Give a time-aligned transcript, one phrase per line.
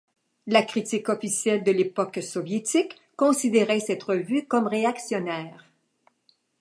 [0.47, 5.69] La critique officielle de l'époque soviétique considérait cette revue comme réactionnaire.